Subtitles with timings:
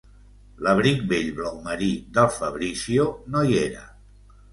[0.67, 3.05] L'abric vell blau marí del Fabrizio
[3.35, 3.85] no hi era.